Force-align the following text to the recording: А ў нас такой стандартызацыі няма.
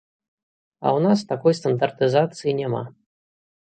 А 0.85 0.93
ў 0.97 1.05
нас 1.05 1.19
такой 1.33 1.53
стандартызацыі 1.61 2.59
няма. 2.65 2.87